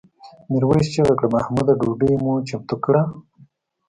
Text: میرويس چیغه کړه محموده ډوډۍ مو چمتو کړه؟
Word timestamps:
میرويس 0.49 0.87
چیغه 0.93 1.13
کړه 1.19 1.29
محموده 1.35 1.73
ډوډۍ 1.79 2.13
مو 2.23 2.33
چمتو 2.47 2.75
کړه؟ 2.83 3.01